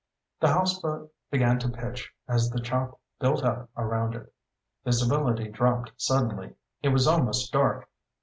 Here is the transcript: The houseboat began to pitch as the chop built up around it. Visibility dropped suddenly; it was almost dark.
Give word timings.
The 0.39 0.47
houseboat 0.47 1.13
began 1.29 1.59
to 1.59 1.69
pitch 1.69 2.11
as 2.27 2.49
the 2.49 2.59
chop 2.59 2.99
built 3.19 3.43
up 3.43 3.69
around 3.77 4.15
it. 4.15 4.33
Visibility 4.83 5.47
dropped 5.51 5.91
suddenly; 5.95 6.55
it 6.81 6.89
was 6.89 7.05
almost 7.05 7.53
dark. 7.53 7.87